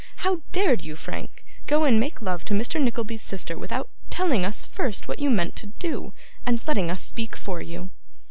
How 0.25 0.41
dared 0.51 0.81
you, 0.81 0.95
Frank, 0.95 1.45
go 1.67 1.83
and 1.83 1.99
make 1.99 2.23
love 2.23 2.43
to 2.45 2.55
Mr. 2.55 2.81
Nickleby's 2.81 3.21
sister 3.21 3.55
without 3.55 3.87
telling 4.09 4.43
us 4.43 4.63
first 4.63 5.07
what 5.07 5.19
you 5.19 5.29
meant 5.29 5.55
to 5.57 5.67
do, 5.67 6.11
and 6.43 6.59
letting 6.65 6.89
us 6.89 7.03
speak 7.03 7.35
for 7.35 7.61
you? 7.61 7.91